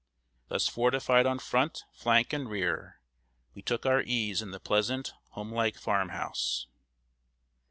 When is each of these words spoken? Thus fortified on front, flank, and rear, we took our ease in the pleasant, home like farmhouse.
Thus 0.47 0.67
fortified 0.67 1.27
on 1.27 1.37
front, 1.37 1.83
flank, 1.93 2.33
and 2.33 2.49
rear, 2.49 2.99
we 3.53 3.61
took 3.61 3.85
our 3.85 4.01
ease 4.01 4.41
in 4.41 4.49
the 4.49 4.59
pleasant, 4.59 5.13
home 5.33 5.53
like 5.53 5.77
farmhouse. 5.77 6.65